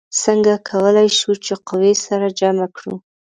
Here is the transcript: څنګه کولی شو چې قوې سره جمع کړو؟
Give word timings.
څنګه 0.23 0.53
کولی 0.69 1.07
شو 1.17 1.31
چې 1.45 1.53
قوې 1.67 1.93
سره 2.05 2.27
جمع 2.39 2.67
کړو؟ 2.77 2.95